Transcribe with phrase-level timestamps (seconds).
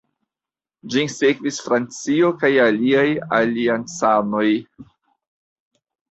[0.93, 3.03] Ĝin sekvis Francio kaj aliaj
[3.41, 4.47] aliancanoj.